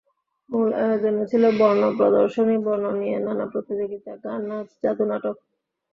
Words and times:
মূল 0.49 0.69
আয়োজনে 0.79 1.23
ছিল 1.31 1.43
বর্ণ 1.59 1.83
প্রদর্শনী, 1.97 2.55
বর্ণ 2.65 2.85
নিয়ে 2.93 3.17
নানা 3.19 3.45
প্রতিযোগিতা, 3.53 4.11
গান, 4.23 4.41
নাচ, 4.49 4.67
জাদু, 4.83 5.03
নাটক। 5.05 5.35